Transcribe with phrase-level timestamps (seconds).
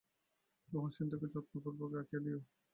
[0.69, 2.39] লোহার সিন্দুকে যত্নপূর্বক রাখিয়া দিয়ো।